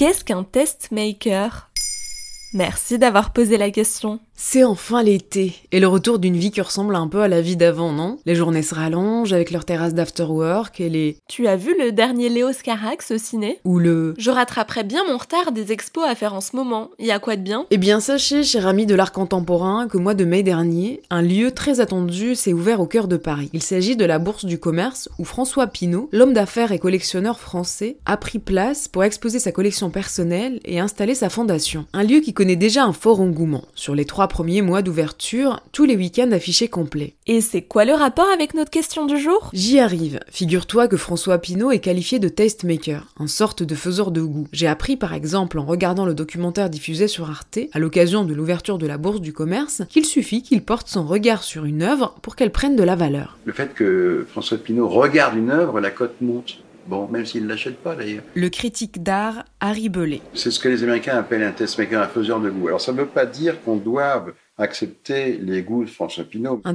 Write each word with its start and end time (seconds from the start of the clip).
Qu'est-ce 0.00 0.24
qu'un 0.24 0.44
testmaker 0.44 1.69
Merci 2.52 2.98
d'avoir 2.98 3.32
posé 3.32 3.56
la 3.58 3.70
question. 3.70 4.18
C'est 4.34 4.64
enfin 4.64 5.02
l'été, 5.02 5.54
et 5.70 5.80
le 5.80 5.86
retour 5.86 6.18
d'une 6.18 6.36
vie 6.36 6.50
qui 6.50 6.62
ressemble 6.62 6.96
un 6.96 7.06
peu 7.08 7.20
à 7.20 7.28
la 7.28 7.42
vie 7.42 7.56
d'avant, 7.56 7.92
non? 7.92 8.18
Les 8.24 8.34
journées 8.34 8.62
se 8.62 8.74
rallongent 8.74 9.34
avec 9.34 9.50
leur 9.50 9.66
terrasse 9.66 9.92
d'afterwork 9.92 10.80
et 10.80 10.88
les... 10.88 11.18
Tu 11.28 11.46
as 11.46 11.56
vu 11.56 11.76
le 11.78 11.92
dernier 11.92 12.30
Léo 12.30 12.50
Scarax 12.52 13.10
au 13.10 13.18
ciné? 13.18 13.60
Ou 13.64 13.78
le... 13.78 14.14
Je 14.16 14.30
rattraperai 14.30 14.82
bien 14.82 15.04
mon 15.06 15.18
retard 15.18 15.52
des 15.52 15.72
expos 15.72 16.08
à 16.08 16.14
faire 16.14 16.32
en 16.32 16.40
ce 16.40 16.56
moment. 16.56 16.88
Y 16.98 17.10
a 17.10 17.18
quoi 17.18 17.36
de 17.36 17.42
bien? 17.42 17.66
Eh 17.70 17.76
bien 17.76 18.00
sachez, 18.00 18.42
cher 18.42 18.66
ami 18.66 18.86
de 18.86 18.94
l'art 18.94 19.12
contemporain, 19.12 19.88
que 19.88 19.98
mois 19.98 20.14
de 20.14 20.24
mai 20.24 20.42
dernier, 20.42 21.02
un 21.10 21.20
lieu 21.20 21.52
très 21.52 21.80
attendu 21.80 22.34
s'est 22.34 22.54
ouvert 22.54 22.80
au 22.80 22.86
cœur 22.86 23.08
de 23.08 23.18
Paris. 23.18 23.50
Il 23.52 23.62
s'agit 23.62 23.94
de 23.94 24.06
la 24.06 24.18
Bourse 24.18 24.46
du 24.46 24.58
Commerce, 24.58 25.10
où 25.18 25.24
François 25.26 25.66
Pinault, 25.66 26.08
l'homme 26.12 26.32
d'affaires 26.32 26.72
et 26.72 26.78
collectionneur 26.78 27.38
français, 27.38 27.98
a 28.06 28.16
pris 28.16 28.38
place 28.38 28.88
pour 28.88 29.04
exposer 29.04 29.38
sa 29.38 29.52
collection 29.52 29.90
personnelle 29.90 30.60
et 30.64 30.80
installer 30.80 31.14
sa 31.14 31.28
fondation. 31.28 31.84
Un 31.92 32.04
lieu 32.04 32.20
qui 32.20 32.32
connaît 32.40 32.56
déjà 32.56 32.84
un 32.84 32.94
fort 32.94 33.20
engouement. 33.20 33.66
Sur 33.74 33.94
les 33.94 34.06
trois 34.06 34.26
premiers 34.26 34.62
mois 34.62 34.80
d'ouverture, 34.80 35.60
tous 35.72 35.84
les 35.84 35.94
week-ends 35.94 36.32
affichés 36.32 36.68
complets. 36.68 37.12
Et 37.26 37.42
c'est 37.42 37.60
quoi 37.60 37.84
le 37.84 37.92
rapport 37.92 38.30
avec 38.32 38.54
notre 38.54 38.70
question 38.70 39.04
du 39.04 39.18
jour? 39.18 39.50
J'y 39.52 39.78
arrive. 39.78 40.20
Figure-toi 40.30 40.88
que 40.88 40.96
François 40.96 41.36
Pinault 41.36 41.70
est 41.70 41.80
qualifié 41.80 42.18
de 42.18 42.30
tastemaker, 42.30 43.08
un 43.18 43.26
sorte 43.26 43.62
de 43.62 43.74
faiseur 43.74 44.10
de 44.10 44.22
goût. 44.22 44.48
J'ai 44.52 44.68
appris 44.68 44.96
par 44.96 45.12
exemple 45.12 45.58
en 45.58 45.66
regardant 45.66 46.06
le 46.06 46.14
documentaire 46.14 46.70
diffusé 46.70 47.08
sur 47.08 47.28
Arte, 47.28 47.58
à 47.74 47.78
l'occasion 47.78 48.24
de 48.24 48.32
l'ouverture 48.32 48.78
de 48.78 48.86
la 48.86 48.96
bourse 48.96 49.20
du 49.20 49.34
commerce, 49.34 49.82
qu'il 49.90 50.06
suffit 50.06 50.42
qu'il 50.42 50.62
porte 50.62 50.88
son 50.88 51.04
regard 51.04 51.42
sur 51.42 51.66
une 51.66 51.82
œuvre 51.82 52.14
pour 52.22 52.36
qu'elle 52.36 52.52
prenne 52.52 52.74
de 52.74 52.82
la 52.82 52.96
valeur. 52.96 53.36
Le 53.44 53.52
fait 53.52 53.74
que 53.74 54.26
François 54.30 54.56
Pinault 54.56 54.88
regarde 54.88 55.36
une 55.36 55.50
œuvre, 55.50 55.78
la 55.78 55.90
cote 55.90 56.18
monte. 56.22 56.56
Bon, 56.86 57.06
même 57.08 57.26
s'il 57.26 57.44
ne 57.44 57.48
l'achète 57.48 57.76
pas 57.78 57.94
d'ailleurs. 57.94 58.22
Le 58.34 58.48
critique 58.48 59.02
d'art 59.02 59.44
Harry 59.60 59.88
Bellet. 59.88 60.22
C'est 60.34 60.50
ce 60.50 60.58
que 60.58 60.68
les 60.68 60.82
Américains 60.82 61.16
appellent 61.16 61.42
un 61.42 61.52
testmaker, 61.52 62.02
un 62.02 62.08
faiseur 62.08 62.40
de 62.40 62.50
goût. 62.50 62.68
Alors 62.68 62.80
ça 62.80 62.92
ne 62.92 62.98
veut 62.98 63.06
pas 63.06 63.26
dire 63.26 63.62
qu'on 63.62 63.76
doive 63.76 64.32
accepter 64.60 65.38
les 65.42 65.62
goûts 65.62 65.84
de. 65.86 66.60
Un 66.64 66.74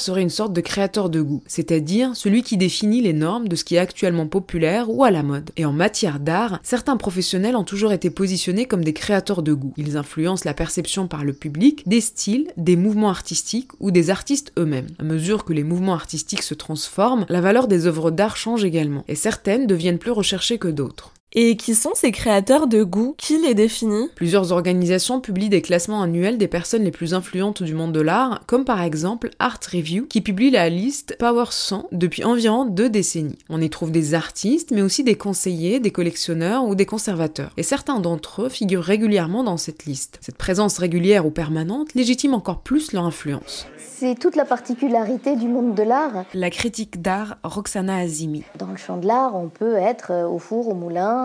serait 0.00 0.22
une 0.22 0.30
sorte 0.30 0.52
de 0.52 0.60
créateur 0.60 1.10
de 1.10 1.20
goût, 1.20 1.42
c'est-à-dire 1.46 2.14
celui 2.14 2.42
qui 2.42 2.56
définit 2.56 3.00
les 3.00 3.12
normes 3.12 3.48
de 3.48 3.56
ce 3.56 3.64
qui 3.64 3.76
est 3.76 3.78
actuellement 3.78 4.26
populaire 4.26 4.90
ou 4.90 5.04
à 5.04 5.10
la 5.10 5.22
mode. 5.22 5.50
Et 5.56 5.64
en 5.64 5.72
matière 5.72 6.20
d'art, 6.20 6.60
certains 6.62 6.96
professionnels 6.96 7.56
ont 7.56 7.64
toujours 7.64 7.92
été 7.92 8.10
positionnés 8.10 8.66
comme 8.66 8.84
des 8.84 8.92
créateurs 8.92 9.42
de 9.42 9.52
goût. 9.52 9.74
Ils 9.76 9.96
influencent 9.96 10.44
la 10.44 10.54
perception 10.54 11.08
par 11.08 11.24
le 11.24 11.32
public 11.32 11.86
des 11.88 12.00
styles, 12.00 12.50
des 12.56 12.76
mouvements 12.76 13.10
artistiques 13.10 13.70
ou 13.80 13.90
des 13.90 14.10
artistes 14.10 14.52
eux-mêmes. 14.58 14.88
À 14.98 15.04
mesure 15.04 15.44
que 15.44 15.52
les 15.52 15.64
mouvements 15.64 15.94
artistiques 15.94 16.42
se 16.42 16.54
transforment, 16.54 17.26
la 17.28 17.40
valeur 17.40 17.68
des 17.68 17.86
œuvres 17.86 18.10
d'art 18.10 18.36
change 18.36 18.64
également, 18.64 19.04
et 19.08 19.14
certaines 19.14 19.66
deviennent 19.66 19.98
plus 19.98 20.10
recherchées 20.10 20.58
que 20.58 20.68
d'autres. 20.68 21.12
Et 21.32 21.56
qui 21.56 21.76
sont 21.76 21.92
ces 21.94 22.10
créateurs 22.10 22.66
de 22.66 22.82
goût? 22.82 23.14
Qui 23.16 23.38
les 23.38 23.54
définit? 23.54 24.08
Plusieurs 24.16 24.50
organisations 24.50 25.20
publient 25.20 25.48
des 25.48 25.62
classements 25.62 26.02
annuels 26.02 26.38
des 26.38 26.48
personnes 26.48 26.82
les 26.82 26.90
plus 26.90 27.14
influentes 27.14 27.62
du 27.62 27.72
monde 27.72 27.92
de 27.92 28.00
l'art, 28.00 28.42
comme 28.48 28.64
par 28.64 28.82
exemple 28.82 29.30
Art 29.38 29.60
Review, 29.72 30.06
qui 30.06 30.22
publie 30.22 30.50
la 30.50 30.68
liste 30.68 31.14
Power 31.20 31.44
100 31.50 31.86
depuis 31.92 32.24
environ 32.24 32.64
deux 32.64 32.90
décennies. 32.90 33.38
On 33.48 33.60
y 33.60 33.70
trouve 33.70 33.92
des 33.92 34.14
artistes, 34.14 34.72
mais 34.72 34.82
aussi 34.82 35.04
des 35.04 35.14
conseillers, 35.14 35.78
des 35.78 35.92
collectionneurs 35.92 36.64
ou 36.64 36.74
des 36.74 36.86
conservateurs. 36.86 37.52
Et 37.56 37.62
certains 37.62 38.00
d'entre 38.00 38.42
eux 38.42 38.48
figurent 38.48 38.82
régulièrement 38.82 39.44
dans 39.44 39.56
cette 39.56 39.84
liste. 39.84 40.18
Cette 40.20 40.36
présence 40.36 40.78
régulière 40.78 41.26
ou 41.26 41.30
permanente 41.30 41.94
légitime 41.94 42.34
encore 42.34 42.62
plus 42.62 42.92
leur 42.92 43.04
influence. 43.04 43.68
C'est 44.00 44.18
toute 44.18 44.34
la 44.34 44.46
particularité 44.46 45.36
du 45.36 45.46
monde 45.46 45.74
de 45.74 45.82
l'art. 45.82 46.24
La 46.32 46.48
critique 46.48 47.02
d'art 47.02 47.36
Roxana 47.44 47.98
Azimi. 47.98 48.44
Dans 48.58 48.70
le 48.70 48.78
champ 48.78 48.96
de 48.96 49.06
l'art, 49.06 49.36
on 49.36 49.48
peut 49.48 49.76
être 49.76 50.10
euh, 50.10 50.26
au 50.26 50.38
four, 50.38 50.68
au 50.68 50.74
moulin, 50.74 51.19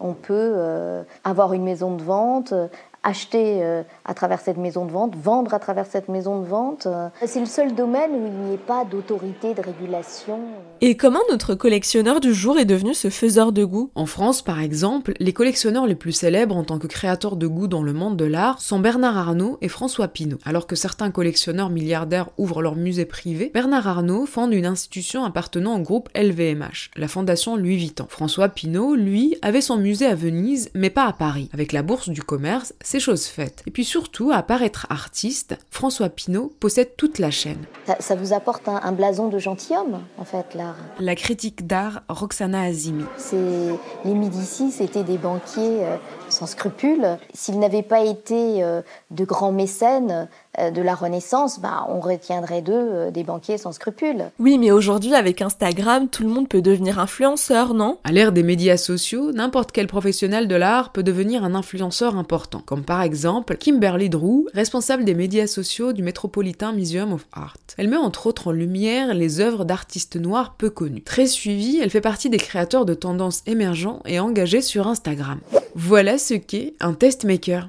on 0.00 0.14
peut 0.14 0.52
euh, 0.56 1.02
avoir 1.24 1.52
une 1.52 1.64
maison 1.64 1.94
de 1.94 2.02
vente, 2.02 2.54
acheter 3.02 3.62
à 4.04 4.14
travers 4.14 4.40
cette 4.40 4.56
maison 4.56 4.84
de 4.84 4.92
vente, 4.92 5.14
vendre 5.16 5.54
à 5.54 5.58
travers 5.58 5.86
cette 5.86 6.08
maison 6.08 6.40
de 6.40 6.46
vente. 6.46 6.86
C'est 7.24 7.40
le 7.40 7.46
seul 7.46 7.74
domaine 7.74 8.10
où 8.12 8.26
il 8.26 8.32
n'y 8.32 8.54
ait 8.54 8.58
pas 8.58 8.84
d'autorité 8.84 9.54
de 9.54 9.62
régulation. 9.62 10.40
Et 10.80 10.96
comment 10.96 11.20
notre 11.30 11.54
collectionneur 11.54 12.20
du 12.20 12.34
jour 12.34 12.58
est 12.58 12.64
devenu 12.64 12.94
ce 12.94 13.10
faiseur 13.10 13.52
de 13.52 13.64
goût? 13.64 13.90
En 13.94 14.06
France, 14.06 14.42
par 14.42 14.60
exemple, 14.60 15.14
les 15.18 15.32
collectionneurs 15.32 15.86
les 15.86 15.94
plus 15.94 16.12
célèbres 16.12 16.56
en 16.56 16.64
tant 16.64 16.78
que 16.78 16.86
créateurs 16.86 17.36
de 17.36 17.46
goût 17.46 17.68
dans 17.68 17.82
le 17.82 17.92
monde 17.92 18.16
de 18.16 18.24
l'art 18.24 18.60
sont 18.60 18.78
Bernard 18.78 19.16
Arnault 19.16 19.58
et 19.60 19.68
François 19.68 20.08
Pinault. 20.08 20.38
Alors 20.44 20.66
que 20.66 20.76
certains 20.76 21.10
collectionneurs 21.10 21.70
milliardaires 21.70 22.30
ouvrent 22.38 22.62
leur 22.62 22.76
musée 22.76 23.04
privé, 23.04 23.50
Bernard 23.52 23.88
Arnault 23.88 24.26
fonde 24.26 24.52
une 24.52 24.66
institution 24.66 25.24
appartenant 25.24 25.76
au 25.76 25.80
groupe 25.80 26.08
LVMH, 26.14 26.90
la 26.96 27.08
fondation 27.08 27.56
Louis 27.56 27.76
Vuitton. 27.76 28.06
François 28.08 28.48
Pinault, 28.48 28.94
lui, 28.94 29.36
avait 29.42 29.60
son 29.60 29.76
musée 29.76 30.06
à 30.06 30.14
Venise, 30.14 30.70
mais 30.74 30.90
pas 30.90 31.06
à 31.06 31.12
Paris. 31.12 31.48
Avec 31.52 31.72
la 31.72 31.82
bourse 31.82 32.08
du 32.08 32.22
commerce, 32.22 32.74
c'est 32.90 32.98
chose 32.98 33.26
faite. 33.26 33.62
Et 33.68 33.70
puis 33.70 33.84
surtout, 33.84 34.32
à 34.32 34.42
part 34.42 34.64
être 34.64 34.88
artiste, 34.90 35.56
François 35.70 36.08
Pinault 36.08 36.52
possède 36.58 36.96
toute 36.96 37.20
la 37.20 37.30
chaîne. 37.30 37.64
Ça, 37.86 37.94
ça 38.00 38.16
vous 38.16 38.32
apporte 38.32 38.66
un, 38.66 38.80
un 38.82 38.90
blason 38.90 39.28
de 39.28 39.38
gentilhomme, 39.38 40.00
en 40.18 40.24
fait, 40.24 40.56
l'art. 40.56 40.74
La 40.98 41.14
critique 41.14 41.68
d'art 41.68 42.02
Roxana 42.08 42.62
Azimi. 42.62 43.04
C'est 43.16 43.36
les 44.04 44.14
Médicis, 44.14 44.72
c'était 44.72 45.04
des 45.04 45.18
banquiers 45.18 45.84
euh, 45.84 45.98
sans 46.30 46.46
scrupules. 46.46 47.16
S'ils 47.32 47.60
n'avaient 47.60 47.84
pas 47.84 48.00
été 48.00 48.64
euh, 48.64 48.82
de 49.12 49.24
grands 49.24 49.52
mécènes 49.52 50.28
de 50.70 50.82
la 50.82 50.94
Renaissance, 50.94 51.60
bah, 51.60 51.86
on 51.88 52.00
retiendrait 52.00 52.60
d'eux 52.60 52.72
euh, 52.74 53.10
des 53.10 53.24
banquiers 53.24 53.56
sans 53.56 53.72
scrupules. 53.72 54.24
Oui, 54.38 54.58
mais 54.58 54.70
aujourd'hui, 54.70 55.14
avec 55.14 55.40
Instagram, 55.40 56.08
tout 56.08 56.22
le 56.22 56.28
monde 56.28 56.48
peut 56.48 56.60
devenir 56.60 56.98
influenceur, 56.98 57.72
non? 57.74 57.98
À 58.04 58.12
l'ère 58.12 58.32
des 58.32 58.42
médias 58.42 58.76
sociaux, 58.76 59.32
n'importe 59.32 59.72
quel 59.72 59.86
professionnel 59.86 60.48
de 60.48 60.54
l'art 60.56 60.92
peut 60.92 61.02
devenir 61.02 61.44
un 61.44 61.54
influenceur 61.54 62.16
important, 62.16 62.62
comme 62.64 62.82
par 62.82 63.02
exemple 63.02 63.56
Kimberly 63.56 64.10
Drew, 64.10 64.46
responsable 64.52 65.04
des 65.04 65.14
médias 65.14 65.46
sociaux 65.46 65.92
du 65.92 66.02
Metropolitan 66.02 66.72
Museum 66.72 67.12
of 67.12 67.26
Art. 67.32 67.56
Elle 67.78 67.88
met 67.88 67.96
entre 67.96 68.26
autres 68.26 68.48
en 68.48 68.52
lumière 68.52 69.14
les 69.14 69.40
œuvres 69.40 69.64
d'artistes 69.64 70.16
noirs 70.16 70.54
peu 70.58 70.70
connus. 70.70 71.02
Très 71.02 71.26
suivie, 71.26 71.78
elle 71.80 71.90
fait 71.90 72.00
partie 72.00 72.30
des 72.30 72.36
créateurs 72.36 72.84
de 72.84 72.94
tendances 72.94 73.42
émergents 73.46 74.00
et 74.04 74.20
engagés 74.20 74.62
sur 74.62 74.86
Instagram. 74.88 75.38
Voilà 75.74 76.18
ce 76.18 76.34
qu'est 76.34 76.74
un 76.80 76.94
testmaker. 76.94 77.68